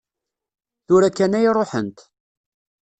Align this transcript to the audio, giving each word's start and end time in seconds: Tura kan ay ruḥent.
Tura 0.87 1.09
kan 1.17 1.37
ay 1.37 1.47
ruḥent. 1.55 1.97